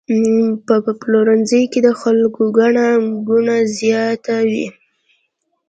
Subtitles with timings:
[0.65, 2.87] په پلورنځي کې د خلکو ګڼه
[3.27, 4.65] ګوڼه زیاته وي.